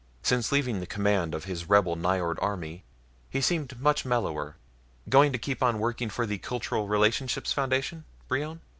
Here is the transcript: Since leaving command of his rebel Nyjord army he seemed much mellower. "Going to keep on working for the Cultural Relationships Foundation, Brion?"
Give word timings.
Since 0.23 0.51
leaving 0.51 0.83
command 0.87 1.35
of 1.35 1.43
his 1.43 1.69
rebel 1.69 1.95
Nyjord 1.95 2.39
army 2.41 2.83
he 3.29 3.39
seemed 3.39 3.79
much 3.79 4.03
mellower. 4.03 4.55
"Going 5.07 5.31
to 5.31 5.37
keep 5.37 5.61
on 5.61 5.77
working 5.77 6.09
for 6.09 6.25
the 6.25 6.39
Cultural 6.39 6.87
Relationships 6.87 7.53
Foundation, 7.53 8.05
Brion?" 8.27 8.61